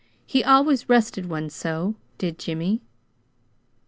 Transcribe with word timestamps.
He 0.25 0.43
always 0.43 0.89
rested 0.89 1.29
one 1.29 1.51
so 1.51 1.93
did 2.17 2.39
Jimmy! 2.39 2.81